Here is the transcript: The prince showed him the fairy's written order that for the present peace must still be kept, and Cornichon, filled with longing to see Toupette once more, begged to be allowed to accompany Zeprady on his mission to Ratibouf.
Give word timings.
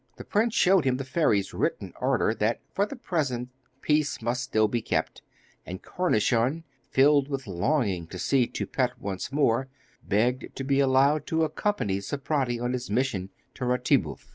The 0.17 0.23
prince 0.25 0.55
showed 0.55 0.83
him 0.83 0.97
the 0.97 1.03
fairy's 1.03 1.53
written 1.53 1.93
order 2.01 2.33
that 2.33 2.59
for 2.73 2.87
the 2.87 2.95
present 2.95 3.49
peace 3.81 4.19
must 4.19 4.41
still 4.41 4.67
be 4.67 4.81
kept, 4.81 5.21
and 5.63 5.83
Cornichon, 5.83 6.63
filled 6.89 7.27
with 7.27 7.45
longing 7.45 8.07
to 8.07 8.17
see 8.17 8.47
Toupette 8.47 8.97
once 8.99 9.31
more, 9.31 9.67
begged 10.01 10.55
to 10.55 10.63
be 10.63 10.79
allowed 10.79 11.27
to 11.27 11.43
accompany 11.43 11.99
Zeprady 11.99 12.59
on 12.59 12.73
his 12.73 12.89
mission 12.89 13.29
to 13.53 13.63
Ratibouf. 13.65 14.27